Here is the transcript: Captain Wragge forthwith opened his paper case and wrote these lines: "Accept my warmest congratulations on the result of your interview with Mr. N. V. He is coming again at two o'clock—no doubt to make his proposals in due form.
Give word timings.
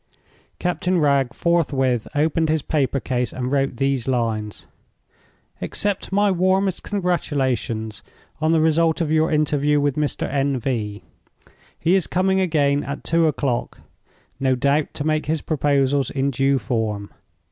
Captain 0.57 0.97
Wragge 0.99 1.31
forthwith 1.31 2.07
opened 2.15 2.49
his 2.49 2.63
paper 2.63 2.99
case 2.99 3.31
and 3.31 3.51
wrote 3.51 3.77
these 3.77 4.07
lines: 4.07 4.65
"Accept 5.61 6.11
my 6.11 6.31
warmest 6.31 6.81
congratulations 6.81 8.01
on 8.39 8.51
the 8.51 8.59
result 8.61 8.99
of 8.99 9.11
your 9.11 9.31
interview 9.31 9.79
with 9.79 9.95
Mr. 9.97 10.27
N. 10.27 10.57
V. 10.59 11.03
He 11.77 11.93
is 11.93 12.07
coming 12.07 12.39
again 12.39 12.83
at 12.83 13.03
two 13.03 13.27
o'clock—no 13.27 14.55
doubt 14.55 14.91
to 14.95 15.03
make 15.03 15.27
his 15.27 15.41
proposals 15.43 16.09
in 16.09 16.31
due 16.31 16.57
form. 16.57 17.11